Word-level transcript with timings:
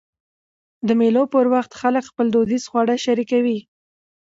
د 0.87 0.89
مېلو 0.99 1.23
پر 1.33 1.45
وخت 1.53 1.71
خلک 1.81 2.03
خپل 2.11 2.27
دودیز 2.35 2.63
خواړه 2.69 2.95
شریکوي. 3.05 3.59